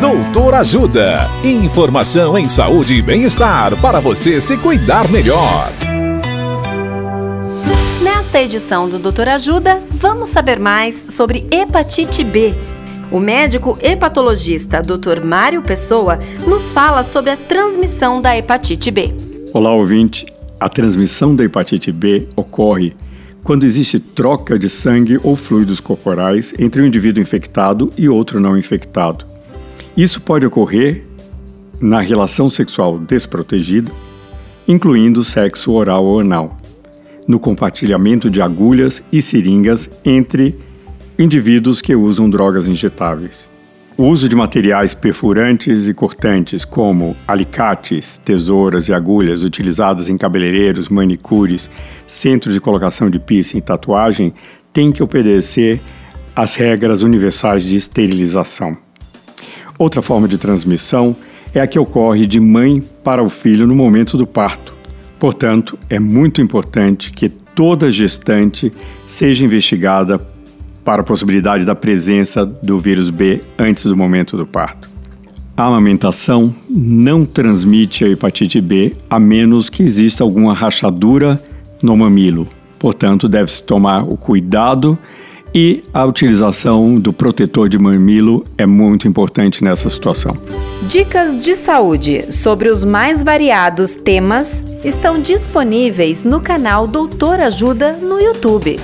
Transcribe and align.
Doutor 0.00 0.54
Ajuda. 0.54 1.28
Informação 1.42 2.38
em 2.38 2.48
saúde 2.48 2.94
e 2.94 3.02
bem-estar 3.02 3.76
para 3.80 3.98
você 3.98 4.40
se 4.40 4.56
cuidar 4.56 5.10
melhor. 5.10 5.72
Nesta 8.00 8.40
edição 8.40 8.88
do 8.88 8.96
Doutor 9.00 9.26
Ajuda, 9.26 9.82
vamos 9.90 10.28
saber 10.28 10.60
mais 10.60 10.94
sobre 10.94 11.48
hepatite 11.50 12.22
B. 12.22 12.54
O 13.10 13.18
médico 13.18 13.76
hepatologista 13.82 14.80
Dr. 14.80 15.20
Mário 15.24 15.62
Pessoa 15.62 16.16
nos 16.46 16.72
fala 16.72 17.02
sobre 17.02 17.32
a 17.32 17.36
transmissão 17.36 18.22
da 18.22 18.38
hepatite 18.38 18.92
B. 18.92 19.12
Olá, 19.52 19.74
ouvinte. 19.74 20.26
A 20.60 20.68
transmissão 20.68 21.34
da 21.34 21.42
hepatite 21.42 21.90
B 21.90 22.28
ocorre 22.36 22.94
quando 23.42 23.64
existe 23.64 23.98
troca 23.98 24.56
de 24.56 24.70
sangue 24.70 25.18
ou 25.24 25.34
fluidos 25.34 25.80
corporais 25.80 26.54
entre 26.56 26.80
um 26.82 26.86
indivíduo 26.86 27.20
infectado 27.20 27.92
e 27.98 28.08
outro 28.08 28.38
não 28.38 28.56
infectado. 28.56 29.37
Isso 29.98 30.20
pode 30.20 30.46
ocorrer 30.46 31.02
na 31.80 31.98
relação 31.98 32.48
sexual 32.48 33.00
desprotegida, 33.00 33.90
incluindo 34.68 35.24
sexo 35.24 35.72
oral 35.72 36.04
ou 36.04 36.20
anal, 36.20 36.56
no 37.26 37.40
compartilhamento 37.40 38.30
de 38.30 38.40
agulhas 38.40 39.02
e 39.10 39.20
seringas 39.20 39.90
entre 40.04 40.56
indivíduos 41.18 41.82
que 41.82 41.96
usam 41.96 42.30
drogas 42.30 42.68
injetáveis. 42.68 43.48
O 43.96 44.04
uso 44.04 44.28
de 44.28 44.36
materiais 44.36 44.94
perfurantes 44.94 45.88
e 45.88 45.92
cortantes, 45.92 46.64
como 46.64 47.16
alicates, 47.26 48.20
tesouras 48.24 48.86
e 48.86 48.92
agulhas 48.92 49.42
utilizadas 49.42 50.08
em 50.08 50.16
cabeleireiros, 50.16 50.88
manicures, 50.88 51.68
centros 52.06 52.54
de 52.54 52.60
colocação 52.60 53.10
de 53.10 53.18
piercing 53.18 53.58
e 53.58 53.62
tatuagem, 53.62 54.32
tem 54.72 54.92
que 54.92 55.02
obedecer 55.02 55.80
às 56.36 56.54
regras 56.54 57.02
universais 57.02 57.64
de 57.64 57.76
esterilização. 57.76 58.78
Outra 59.78 60.02
forma 60.02 60.26
de 60.26 60.36
transmissão 60.36 61.14
é 61.54 61.60
a 61.60 61.66
que 61.66 61.78
ocorre 61.78 62.26
de 62.26 62.40
mãe 62.40 62.82
para 63.04 63.22
o 63.22 63.30
filho 63.30 63.66
no 63.66 63.76
momento 63.76 64.18
do 64.18 64.26
parto. 64.26 64.74
Portanto, 65.20 65.78
é 65.88 65.98
muito 65.98 66.42
importante 66.42 67.12
que 67.12 67.28
toda 67.28 67.90
gestante 67.90 68.72
seja 69.06 69.44
investigada 69.44 70.20
para 70.84 71.02
a 71.02 71.04
possibilidade 71.04 71.64
da 71.64 71.74
presença 71.74 72.44
do 72.44 72.78
vírus 72.78 73.08
B 73.08 73.40
antes 73.58 73.84
do 73.84 73.96
momento 73.96 74.36
do 74.36 74.46
parto. 74.46 74.88
A 75.56 75.66
amamentação 75.66 76.54
não 76.68 77.24
transmite 77.24 78.04
a 78.04 78.08
hepatite 78.08 78.60
B 78.60 78.94
a 79.10 79.18
menos 79.18 79.68
que 79.68 79.82
exista 79.82 80.24
alguma 80.24 80.54
rachadura 80.54 81.40
no 81.82 81.96
mamilo. 81.96 82.48
Portanto, 82.78 83.28
deve-se 83.28 83.62
tomar 83.62 84.02
o 84.04 84.16
cuidado 84.16 84.98
e 85.58 85.82
a 85.92 86.04
utilização 86.04 87.00
do 87.00 87.12
protetor 87.12 87.68
de 87.68 87.76
mamilo 87.76 88.44
é 88.56 88.64
muito 88.64 89.08
importante 89.08 89.64
nessa 89.64 89.90
situação. 89.90 90.38
Dicas 90.86 91.36
de 91.36 91.56
saúde 91.56 92.32
sobre 92.32 92.68
os 92.68 92.84
mais 92.84 93.24
variados 93.24 93.96
temas 93.96 94.62
estão 94.84 95.20
disponíveis 95.20 96.22
no 96.22 96.40
canal 96.40 96.86
Doutor 96.86 97.40
Ajuda 97.40 97.94
no 97.94 98.20
YouTube. 98.20 98.78